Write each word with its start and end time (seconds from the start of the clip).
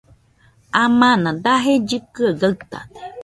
Amana 0.83 1.29
daje 1.43 1.73
llɨkɨaɨ 1.87 2.31
gaɨtade 2.39 2.99